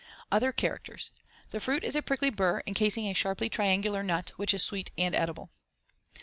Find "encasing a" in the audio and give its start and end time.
2.65-3.13